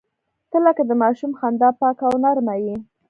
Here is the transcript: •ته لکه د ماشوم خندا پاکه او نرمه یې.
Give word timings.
•ته 0.51 0.57
لکه 0.65 0.81
د 0.89 0.91
ماشوم 1.01 1.31
خندا 1.39 1.69
پاکه 1.79 2.03
او 2.09 2.15
نرمه 2.23 2.55
یې. 2.65 2.75